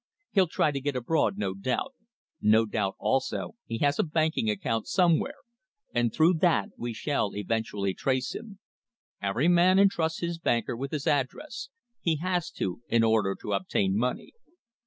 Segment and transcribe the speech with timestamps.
[0.31, 1.93] He'll try to get abroad, no doubt.
[2.41, 5.35] No doubt, also, he has a banking account somewhere,
[5.93, 8.57] and through that we shall eventually trace him.
[9.21, 11.69] Every man entrusts his banker with his address.
[11.99, 14.33] He has to, in order to obtain money."